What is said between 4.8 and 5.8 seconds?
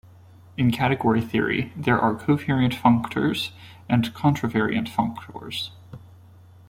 functors.